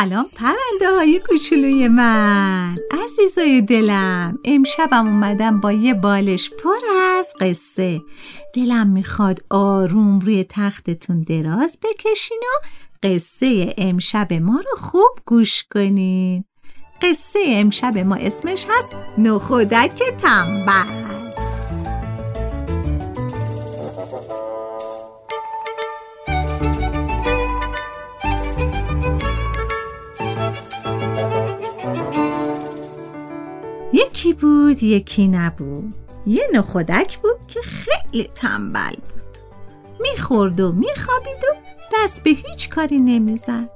سلام 0.00 0.26
پرنده 0.36 0.96
های 0.96 1.20
کوچولوی 1.28 1.88
من. 1.88 2.76
عزیزای 3.04 3.60
دلم 3.60 4.38
امشبم 4.44 5.06
اومدم 5.06 5.60
با 5.60 5.72
یه 5.72 5.94
بالش 5.94 6.50
پر 6.50 6.76
از 7.18 7.28
قصه. 7.40 8.00
دلم 8.54 8.86
می‌خواد 8.86 9.40
آروم 9.50 10.18
روی 10.18 10.44
تختتون 10.48 11.22
دراز 11.22 11.78
بکشین 11.82 12.40
و 12.42 12.66
قصه 13.02 13.74
امشب 13.78 14.32
ما 14.32 14.56
رو 14.56 14.76
خوب 14.76 15.10
گوش 15.26 15.64
کنین. 15.74 16.44
قصه 17.02 17.40
امشب 17.46 17.98
ما 17.98 18.14
اسمش 18.14 18.66
هست 18.68 18.92
نخودک 19.18 20.02
تنبل 20.18 20.97
یکی 33.92 34.32
بود 34.32 34.82
یکی 34.82 35.28
نبود. 35.28 35.94
یه 36.26 36.48
نخودک 36.52 37.18
بود 37.18 37.46
که 37.48 37.60
خیلی 37.60 38.30
تنبل 38.34 38.94
بود. 38.94 39.38
می‌خورد 40.00 40.60
و 40.60 40.72
میخوابید 40.72 41.44
و 41.44 41.56
دست 41.94 42.22
به 42.22 42.30
هیچ 42.30 42.68
کاری 42.68 42.98
نمی‌زد. 42.98 43.70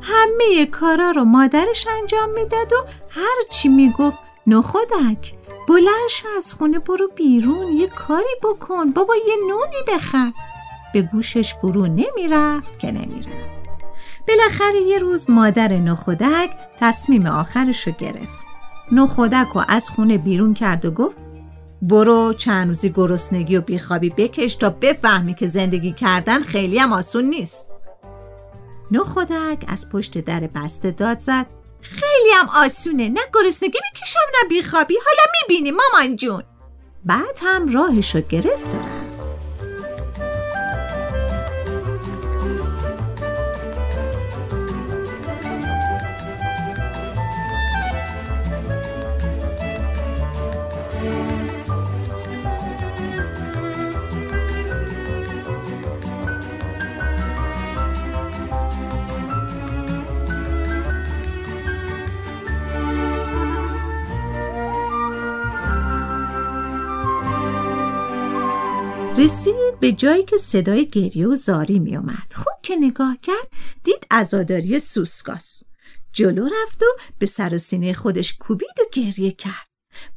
همه 0.00 0.66
کارا 0.66 1.10
رو 1.10 1.24
مادرش 1.24 1.86
انجام 2.00 2.30
می‌داد 2.30 2.72
و 2.72 2.76
هر 3.10 3.42
چی 3.50 3.68
می‌گفت 3.68 4.18
نخودک 4.46 5.34
بلند 5.68 6.08
شو 6.10 6.28
از 6.36 6.52
خونه 6.52 6.78
برو 6.78 7.08
بیرون 7.16 7.72
یه 7.72 7.86
کاری 7.86 8.36
بکن 8.42 8.90
بابا 8.90 9.14
یه 9.16 9.34
نونی 9.48 9.98
بخر. 9.98 10.32
به 10.94 11.02
گوشش 11.02 11.54
فرو 11.54 11.86
نمی‌رفت 11.86 12.78
که 12.78 12.92
نمی‌رفت. 12.92 13.64
بالاخره 14.28 14.80
یه 14.80 14.98
روز 14.98 15.30
مادر 15.30 15.72
نخودک 15.72 16.50
تصمیم 16.80 17.26
آخرش 17.26 17.86
رو 17.86 17.92
گرفت. 17.92 18.43
نخودک 18.92 19.48
رو 19.54 19.64
از 19.68 19.90
خونه 19.90 20.18
بیرون 20.18 20.54
کرد 20.54 20.84
و 20.84 20.90
گفت 20.90 21.18
برو 21.82 22.32
چند 22.32 22.66
روزی 22.66 22.90
گرسنگی 22.90 23.56
و 23.56 23.60
بیخوابی 23.60 24.10
بکش 24.10 24.56
تا 24.56 24.70
بفهمی 24.70 25.34
که 25.34 25.46
زندگی 25.46 25.92
کردن 25.92 26.40
خیلی 26.40 26.78
هم 26.78 26.92
آسون 26.92 27.24
نیست. 27.24 27.66
نخودک 28.90 29.64
از 29.68 29.88
پشت 29.88 30.18
در 30.18 30.40
بسته 30.40 30.90
داد 30.90 31.18
زد 31.18 31.46
خیلی 31.80 32.30
هم 32.34 32.48
آسونه 32.64 33.08
نه 33.08 33.20
گرسنگی 33.34 33.78
می‌کشم 33.92 34.20
نه 34.42 34.48
بیخوابی 34.48 34.94
حالا 34.94 35.22
می‌بینی 35.42 35.70
مامان 35.70 36.16
جون. 36.16 36.42
بعد 37.04 37.38
هم 37.42 37.72
راهشو 37.72 38.20
گرفت 38.20 38.70
رسید 69.18 69.80
به 69.80 69.92
جایی 69.92 70.24
که 70.24 70.36
صدای 70.36 70.86
گریه 70.86 71.28
و 71.28 71.34
زاری 71.34 71.78
می 71.78 71.96
اومد. 71.96 72.32
خوب 72.34 72.54
که 72.62 72.76
نگاه 72.76 73.16
کرد 73.22 73.48
دید 73.84 74.06
ازاداری 74.10 74.78
سوسکاس. 74.78 75.62
جلو 76.12 76.48
رفت 76.48 76.82
و 76.82 76.86
به 77.18 77.26
سر 77.26 77.56
سینه 77.56 77.92
خودش 77.92 78.36
کوبید 78.38 78.80
و 78.80 78.82
گریه 78.92 79.30
کرد. 79.30 79.68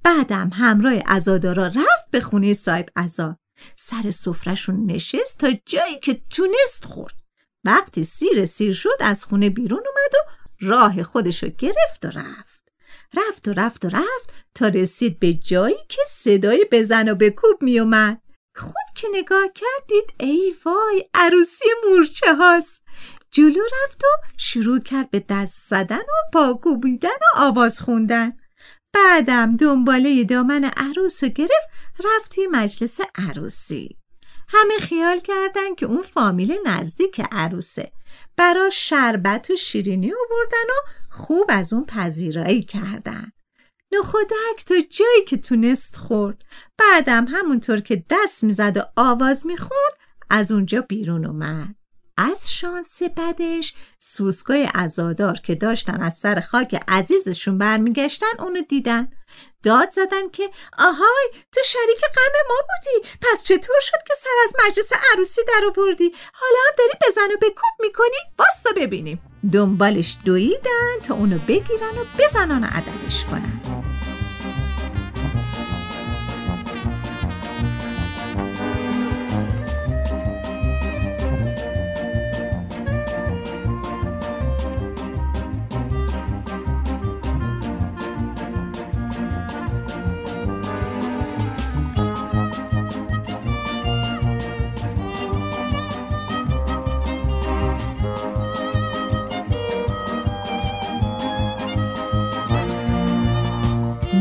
بعدم 0.04 0.50
همراه 0.54 0.94
ازادارا 1.06 1.68
رفت 1.68 2.12
به 2.12 2.20
خونه 2.20 2.54
صاحب 2.54 2.90
ازا. 2.96 3.38
سر 3.76 4.12
سفرشون 4.12 4.86
نشست 4.86 5.38
تا 5.38 5.48
جایی 5.66 6.00
که 6.00 6.22
تونست 6.30 6.86
خورد. 6.86 7.16
وقتی 7.64 8.04
سیر 8.04 8.46
سیر 8.46 8.74
شد 8.74 8.98
از 9.00 9.26
خونه 9.26 9.50
بیرون 9.50 9.84
اومد 9.88 10.14
و 10.16 10.32
راه 10.60 11.04
خودشو 11.04 11.48
گرفت 11.48 12.06
و 12.06 12.08
رفت. 12.08 12.64
رفت 13.14 13.48
و 13.48 13.54
رفت 13.54 13.86
و 13.86 13.90
رفت 13.90 14.34
تا 14.56 14.68
رسید 14.68 15.20
به 15.20 15.34
جایی 15.34 15.78
که 15.90 16.02
صدای 16.10 16.66
بزن 16.72 17.10
و 17.10 17.16
بکوب 17.16 17.62
می 17.62 17.80
اومد. 17.80 18.27
خوب 18.58 18.96
که 18.96 19.08
نگاه 19.14 19.48
کردید 19.56 20.14
ای 20.20 20.56
وای 20.66 21.10
عروسی 21.14 21.66
مورچه 21.88 22.36
هاست. 22.36 22.84
جلو 23.32 23.62
رفت 23.64 24.04
و 24.04 24.08
شروع 24.38 24.80
کرد 24.80 25.12
به 25.12 25.26
دست 25.30 25.70
زدن 25.70 25.98
و 25.98 26.32
پاکوبیدن 26.34 27.10
و 27.10 27.40
آواز 27.40 27.80
خوندن. 27.80 28.38
بعدم 28.94 29.56
دنباله 29.56 30.24
دامن 30.24 30.64
عروس 30.64 31.24
رو 31.24 31.30
گرفت 31.30 31.70
رفت 32.06 32.36
توی 32.36 32.48
مجلس 32.48 33.00
عروسی. 33.16 33.98
همه 34.50 34.78
خیال 34.80 35.20
کردن 35.20 35.76
که 35.76 35.86
اون 35.86 36.02
فامیل 36.02 36.58
نزدیک 36.66 37.22
عروسه. 37.32 37.92
برا 38.38 38.70
شربت 38.70 39.50
و 39.50 39.56
شیرینی 39.56 40.14
آوردن 40.14 40.70
و 40.70 40.90
خوب 41.10 41.46
از 41.50 41.74
اون 41.74 41.86
پذیرایی 41.86 42.64
کردن. 42.64 43.32
نخودک 43.92 44.66
تا 44.66 44.76
جایی 44.90 45.24
که 45.28 45.38
تونست 45.38 45.96
خورد. 45.96 46.42
بعدم 46.78 47.26
همونطور 47.26 47.80
که 47.80 48.04
دست 48.10 48.44
می‌زد 48.44 48.78
و 48.78 48.82
آواز 48.96 49.46
می‌خوند 49.46 49.94
از 50.30 50.52
اونجا 50.52 50.82
بیرون 50.82 51.26
اومد. 51.26 51.76
از 52.18 52.54
شانس 52.54 53.04
بدش 53.18 53.74
سوسکای 54.00 54.70
ازادار 54.76 55.34
که 55.34 55.56
داشتن 55.56 56.02
از 56.02 56.14
سر 56.14 56.40
خاک 56.40 56.84
عزیزشون 56.88 57.58
برمیگشتن 57.58 58.40
اونو 58.40 58.62
دیدن. 58.62 59.12
داد 59.64 59.90
زدن 59.90 60.30
که 60.34 60.50
آهای 60.78 61.30
تو 61.52 61.62
شریک 61.66 62.02
غم 62.02 62.34
ما 62.50 62.56
بودی. 62.56 63.10
پس 63.22 63.44
چطور 63.44 63.80
شد 63.82 64.04
که 64.08 64.14
سر 64.18 64.30
از 64.44 64.54
مجلس 64.66 64.92
عروسی 65.14 65.42
در 65.48 65.62
آوردی 65.66 66.12
حالا 66.34 66.60
هم 66.68 66.74
داری 66.78 66.94
بزن 67.08 67.34
و 67.34 67.38
بکوب 67.38 67.76
می‌کنی؟ 67.80 68.18
واستا 68.40 68.70
ببینیم. 68.76 69.22
دنبالش 69.52 70.18
دویدن 70.26 71.00
تا 71.04 71.16
اونو 71.16 71.38
بگیرن 71.38 71.98
و 72.02 72.06
بزنن 72.20 72.64
و 72.64 72.68
عددش 72.68 73.26
کنن. 73.26 73.62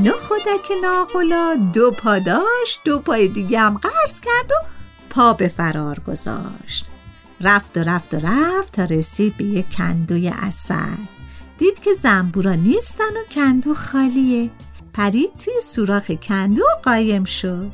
نخودک 0.06 0.72
ناقلا 0.82 1.70
دو 1.72 1.90
پا 1.90 2.18
داشت 2.18 2.80
دو 2.84 2.98
پای 2.98 3.28
دیگه 3.28 3.60
هم 3.60 3.78
قرض 3.78 4.20
کرد 4.20 4.52
و 4.52 4.54
پا 5.10 5.32
به 5.32 5.48
فرار 5.48 5.98
گذاشت. 5.98 6.86
رفت 7.40 7.76
و 7.76 7.80
رفت 7.80 8.14
و 8.14 8.16
رفت 8.22 8.72
تا 8.72 8.84
رسید 8.84 9.36
به 9.36 9.44
یک 9.44 9.76
کندوی 9.76 10.28
اصل 10.28 10.96
دید 11.58 11.80
که 11.80 11.94
زنبورا 11.94 12.54
نیستن 12.54 13.04
و 13.04 13.24
کندو 13.30 13.74
خالیه. 13.74 14.50
پرید 14.92 15.36
توی 15.36 15.60
سوراخ 15.60 16.10
کندو 16.10 16.64
قایم 16.82 17.24
شد. 17.24 17.72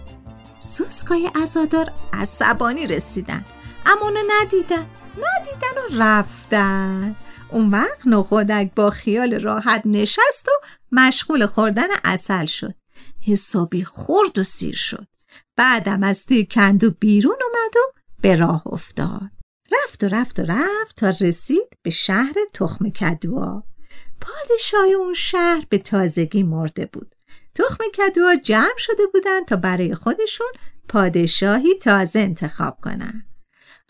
سوسکای 0.60 1.30
ازادار 1.42 1.92
عصبانی 2.12 2.86
رسیدن. 2.86 3.44
اما 3.86 4.02
اونو 4.02 4.20
ندیدن. 4.30 4.86
ندیدن 5.16 5.96
و 5.98 6.02
رفتن. 6.02 7.16
اون 7.52 7.70
وقت 7.70 8.06
نخودک 8.06 8.70
با 8.76 8.90
خیال 8.90 9.40
راحت 9.40 9.82
نشست 9.84 10.48
و 10.48 10.66
مشغول 10.92 11.46
خوردن 11.46 11.88
اصل 12.04 12.44
شد. 12.44 12.74
حسابی 13.26 13.84
خورد 13.84 14.38
و 14.38 14.42
سیر 14.42 14.74
شد. 14.74 15.06
بعدم 15.56 16.02
از 16.02 16.26
توی 16.26 16.46
کندو 16.46 16.90
بیرون 16.90 17.36
اومد 17.42 17.76
و 17.76 18.00
به 18.22 18.36
راه 18.36 18.62
افتاد. 18.66 19.30
رفت 19.72 20.04
و 20.04 20.08
رفت 20.08 20.38
و 20.38 20.42
رفت 20.42 20.96
تا 20.96 21.10
رسید 21.20 21.78
به 21.82 21.90
شهر 21.90 22.34
تخم 22.54 22.90
کدوا. 22.90 23.62
پادشاه 24.20 24.84
اون 24.98 25.14
شهر 25.14 25.64
به 25.68 25.78
تازگی 25.78 26.42
مرده 26.42 26.86
بود. 26.86 27.14
تخم 27.54 27.84
کدوا 27.94 28.34
جمع 28.34 28.76
شده 28.78 29.06
بودن 29.12 29.44
تا 29.44 29.56
برای 29.56 29.94
خودشون 29.94 30.52
پادشاهی 30.88 31.74
تازه 31.74 32.20
انتخاب 32.20 32.78
کنن. 32.82 33.31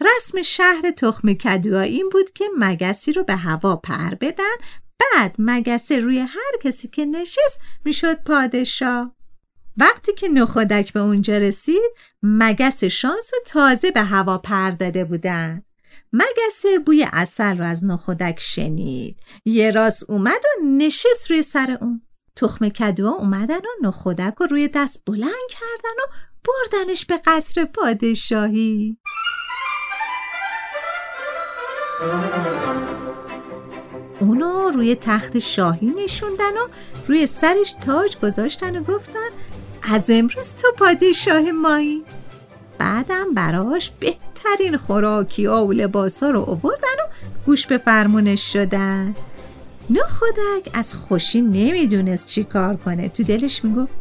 رسم 0.00 0.42
شهر 0.42 0.90
تخم 0.90 1.32
کدوا 1.32 1.80
این 1.80 2.08
بود 2.08 2.32
که 2.32 2.44
مگسی 2.58 3.12
رو 3.12 3.24
به 3.24 3.36
هوا 3.36 3.76
پر 3.76 4.14
بدن 4.20 4.56
بعد 5.00 5.36
مگسه 5.38 5.98
روی 5.98 6.18
هر 6.18 6.58
کسی 6.62 6.88
که 6.88 7.04
نشست 7.04 7.60
می‌شد 7.84 8.22
پادشاه. 8.24 9.14
وقتی 9.76 10.12
که 10.12 10.28
نخودک 10.28 10.92
به 10.92 11.00
اونجا 11.00 11.38
رسید 11.38 11.92
مگس 12.22 12.84
شانس 12.84 13.30
و 13.34 13.36
تازه 13.46 13.90
به 13.90 14.02
هوا 14.02 14.38
پر 14.38 14.70
داده 14.70 15.04
بودن. 15.04 15.62
مگسه 16.12 16.78
بوی 16.86 17.06
اصل 17.12 17.58
رو 17.58 17.64
از 17.64 17.84
نخودک 17.84 18.40
شنید. 18.40 19.16
یه 19.44 19.70
راست 19.70 20.10
اومد 20.10 20.40
و 20.44 20.64
نشست 20.64 21.30
روی 21.30 21.42
سر 21.42 21.78
اون. 21.80 22.02
تخم 22.36 22.68
کدوها 22.68 23.14
اومدن 23.14 23.58
و 23.58 23.86
نخودک 23.86 24.34
رو 24.40 24.46
روی 24.46 24.68
دست 24.68 25.02
بلند 25.06 25.48
کردن 25.50 25.96
و 25.98 26.12
بردنش 26.44 27.06
به 27.06 27.20
قصر 27.24 27.64
پادشاهی. 27.64 28.98
اونو 34.20 34.70
روی 34.70 34.94
تخت 34.94 35.38
شاهی 35.38 35.86
نشوندن 35.86 36.52
و 36.52 36.68
روی 37.08 37.26
سرش 37.26 37.74
تاج 37.86 38.16
گذاشتن 38.18 38.78
و 38.78 38.82
گفتن 38.84 39.28
از 39.82 40.10
امروز 40.10 40.54
تو 40.54 40.68
پادشاه 40.78 41.50
مایی. 41.50 42.02
بعدم 42.78 43.34
براش 43.34 43.92
بهترین 44.00 44.76
خوراکی 44.76 45.46
و 45.46 45.72
لباس 45.72 46.22
ها 46.22 46.30
رو 46.30 46.40
آوردن 46.40 46.96
و 46.98 47.08
گوش 47.46 47.66
به 47.66 47.78
فرمونش 47.78 48.52
شدن. 48.52 49.14
نخودک 49.90 50.70
از 50.74 50.94
خوشی 50.94 51.40
نمی‌دونست 51.40 52.26
چی 52.26 52.44
کار 52.44 52.76
کنه. 52.76 53.08
تو 53.08 53.22
دلش 53.22 53.64
می‌گفت 53.64 53.92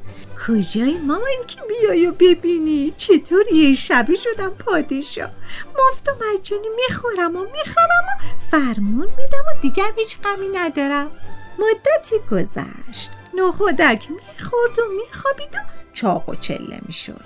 کجایی 0.48 0.98
مامان 0.98 1.46
که 1.48 1.58
بیای 1.68 2.08
و 2.08 2.12
ببینی؟ 2.12 2.94
چطور 2.98 3.54
یه 3.54 3.74
شبی 3.74 4.18
شدم 4.18 4.50
پادشاه؟ 4.50 5.30
مفت 5.70 6.10
و 6.10 6.12
مجانی 6.12 6.68
می‌خورم 6.76 7.36
و 7.36 7.40
می‌خرم 7.40 8.06
و 8.08 8.24
فرمون 8.52 9.08
میدم 9.08 9.44
و 9.48 9.62
دیگه 9.62 9.84
هیچ 9.96 10.18
غمی 10.22 10.48
ندارم. 10.48 11.12
مدتی 11.60 12.16
گذشت. 12.32 13.12
نخودک 13.34 14.08
می‌خورد 14.12 14.80
و 14.80 14.82
میخوابید 14.98 15.56
و 15.56 15.58
چاق 15.94 16.30
و 16.30 16.36
چله 16.36 16.80
می‌شد. 16.86 17.26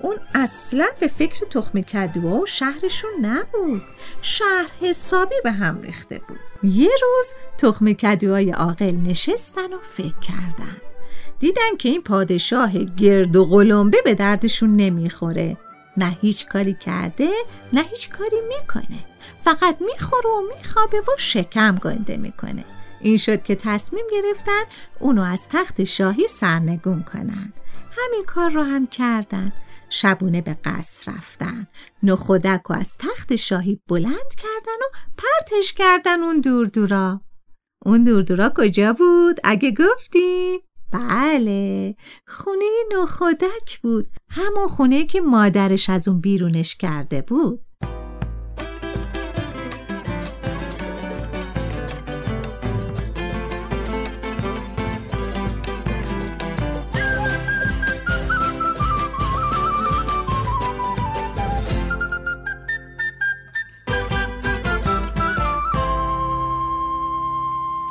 اون 0.00 0.16
اصلا 0.34 0.86
به 1.00 1.08
فکر 1.08 1.46
تخم 1.46 1.80
کدوها 1.82 2.36
و 2.36 2.46
شهرشون 2.46 3.10
نبود. 3.22 3.82
شهر 4.22 4.70
حسابی 4.80 5.34
به 5.44 5.52
هم 5.52 5.82
ریخته 5.82 6.20
بود. 6.28 6.40
یه 6.62 6.90
روز 7.02 7.26
تخم 7.58 7.92
کدوهای 7.92 8.50
عاقل 8.50 8.94
نشستن 9.06 9.72
و 9.72 9.78
فکر 9.82 10.18
کردن. 10.22 10.76
دیدن 11.44 11.76
که 11.78 11.88
این 11.88 12.02
پادشاه 12.02 12.78
گرد 12.78 13.36
و 13.36 13.44
قلمبه 13.44 13.98
به 14.04 14.14
دردشون 14.14 14.76
نمی‌خوره. 14.76 15.56
نه 15.96 16.16
هیچ 16.20 16.46
کاری 16.46 16.76
کرده 16.80 17.30
نه 17.72 17.80
هیچ 17.80 18.10
کاری 18.10 18.36
می‌کنه. 18.48 18.98
فقط 19.38 19.76
می‌خوره 19.80 20.30
و 20.30 20.56
میخوابه 20.56 21.00
و 21.00 21.10
شکم 21.18 21.76
گنده 21.76 22.16
می‌کنه. 22.16 22.64
این 23.00 23.16
شد 23.16 23.42
که 23.42 23.54
تصمیم 23.54 24.04
گرفتن 24.12 24.62
اونو 25.00 25.22
از 25.22 25.48
تخت 25.50 25.84
شاهی 25.84 26.28
سرنگون 26.28 27.02
کنن. 27.02 27.52
همین 27.90 28.24
کار 28.26 28.50
رو 28.50 28.62
هم 28.62 28.86
کردن. 28.86 29.52
شبونه 29.90 30.40
به 30.40 30.56
قصر 30.64 31.12
رفتن. 31.12 31.66
نخودک 32.02 32.70
و 32.70 32.72
از 32.72 32.96
تخت 32.98 33.36
شاهی 33.36 33.80
بلند 33.88 34.34
کردن 34.38 34.78
و 34.80 34.96
پرتش 35.18 35.72
کردن 35.72 36.22
اون 36.22 36.40
دور 36.40 36.66
دورا 36.66 37.20
اون 37.84 38.04
دور 38.04 38.22
دورا 38.22 38.52
کجا 38.56 38.92
بود؟ 38.92 39.40
اگه 39.44 39.70
گفتیم؟ 39.70 40.60
بله 40.94 41.94
خونه 42.26 42.64
نخودک 42.92 43.80
بود. 43.82 44.08
همون 44.30 44.68
خونه 44.68 45.04
که 45.04 45.20
مادرش 45.20 45.90
از 45.90 46.08
اون 46.08 46.20
بیرونش 46.20 46.76
کرده 46.76 47.22
بود. 47.22 47.60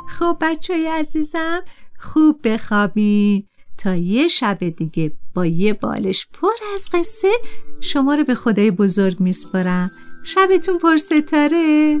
خب 0.08 0.36
بچه 0.40 0.90
عزیزم 0.90 1.62
خوب 2.04 2.40
بخوابی. 2.44 3.46
تا 3.78 3.94
یه 3.94 4.28
شب 4.28 4.58
دیگه 4.68 5.12
با 5.34 5.46
یه 5.46 5.72
بالش 5.72 6.26
پر 6.32 6.52
از 6.74 6.88
قصه 6.92 7.32
شما 7.80 8.14
رو 8.14 8.24
به 8.24 8.34
خدای 8.34 8.70
بزرگ 8.70 9.20
میسپارم. 9.20 9.90
شبتون 10.24 10.78
پر 10.78 10.96
ستاره 10.96 12.00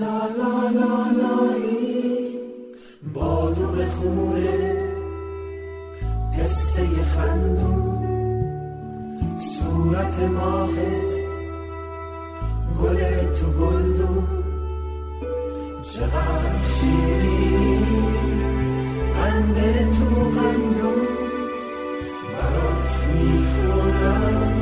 لا 0.00 0.18
لا 0.38 0.70
لا 0.70 0.96
لایی 1.20 2.38
به 3.12 3.86
خوره 3.86 4.76
پسته 6.32 6.86
خندون 7.04 8.02
صورت 9.38 10.20
ماهت 10.20 11.12
گل 12.82 13.00
تو 13.40 13.46
گلدون 13.46 14.28
چقدر 15.82 16.62
شیرین 16.62 17.86
قند 19.14 19.56
تو 19.98 20.04
قندون 20.40 21.06
برات 22.32 23.06
می‌خورم 23.14 24.52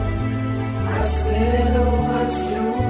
از 1.00 1.24
دل 1.24 1.76
و 1.76 2.12
از 2.20 2.54
جون 2.54 2.89